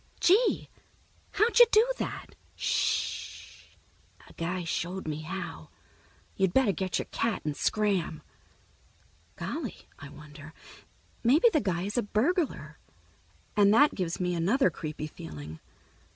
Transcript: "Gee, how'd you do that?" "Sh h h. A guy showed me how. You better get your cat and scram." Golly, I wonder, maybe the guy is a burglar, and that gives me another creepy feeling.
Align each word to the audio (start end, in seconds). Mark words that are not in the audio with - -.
"Gee, 0.19 0.67
how'd 1.33 1.59
you 1.59 1.67
do 1.71 1.87
that?" 1.99 2.33
"Sh 2.55 3.65
h 3.67 3.77
h. 4.21 4.29
A 4.31 4.33
guy 4.33 4.63
showed 4.63 5.07
me 5.07 5.21
how. 5.21 5.69
You 6.35 6.47
better 6.47 6.71
get 6.71 6.97
your 6.97 7.05
cat 7.11 7.43
and 7.45 7.55
scram." 7.55 8.23
Golly, 9.35 9.87
I 9.99 10.09
wonder, 10.09 10.53
maybe 11.23 11.49
the 11.53 11.61
guy 11.61 11.83
is 11.83 11.99
a 11.99 12.01
burglar, 12.01 12.79
and 13.55 13.71
that 13.75 13.93
gives 13.93 14.19
me 14.19 14.33
another 14.33 14.71
creepy 14.71 15.05
feeling. 15.05 15.59